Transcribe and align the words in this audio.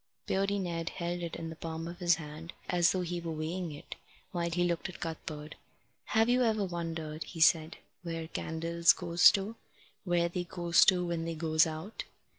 Beardy 0.25 0.57
Ned 0.57 0.89
held 0.89 1.21
it 1.21 1.35
in 1.35 1.51
the 1.51 1.55
palm 1.55 1.87
of 1.87 1.99
his 1.99 2.15
hand, 2.15 2.53
as 2.67 2.91
though 2.91 3.01
he 3.01 3.21
were 3.21 3.31
weighing 3.31 3.71
it, 3.71 3.97
while 4.31 4.49
he 4.49 4.63
looked 4.63 4.89
at 4.89 4.99
Cuthbert. 4.99 5.53
"Have 6.05 6.27
you 6.27 6.41
ever 6.41 6.65
wondered," 6.65 7.23
he 7.23 7.39
said, 7.39 7.77
"where 8.01 8.27
candles 8.27 8.93
goes 8.93 9.29
to 9.33 9.57
where 10.03 10.27
they 10.27 10.43
goes 10.45 10.85
to 10.85 11.05
when 11.05 11.25
they 11.25 11.35
goes 11.35 11.67
out?" 11.67 12.05